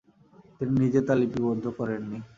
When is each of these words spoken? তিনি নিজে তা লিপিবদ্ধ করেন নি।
তিনি 0.57 0.73
নিজে 0.81 0.99
তা 1.07 1.13
লিপিবদ্ধ 1.19 1.65
করেন 1.77 2.01
নি। 2.11 2.19